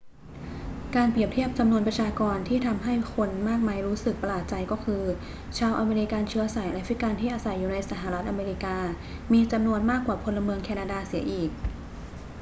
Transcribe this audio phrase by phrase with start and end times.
[0.95, 5.03] การเปรียบเทียบจำนวนประชากรที่ทำให้คนมากมายรู้สึกประหลาดใจก็คือ
[5.57, 8.77] ชาวอเมริกันเชื้อสายแอฟริกันที่อาศัยอยู่ในสหรัฐอเมริกา
[9.33, 11.51] มีจำนวนมากกว่าพลเมืองแคนาดาเสียอีก